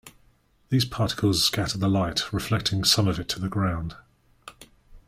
[0.69, 3.93] These particles scatter the light, reflecting some of it to the ground.